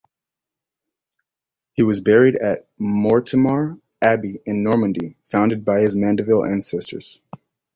He 1.73 1.83
was 1.83 2.01
buried 2.01 2.35
at 2.35 2.67
Mortemar 2.79 3.77
Abbey 4.01 4.41
in 4.47 4.63
Normandy, 4.63 5.15
founded 5.21 5.63
by 5.63 5.81
his 5.81 5.95
Mandeville 5.95 6.43
ancestors. 6.43 7.21